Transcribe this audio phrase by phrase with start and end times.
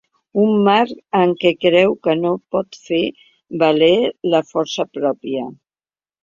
[0.43, 3.03] Un marc en què creu que no pot fer
[3.65, 3.91] valer
[4.35, 5.47] la força pròpia.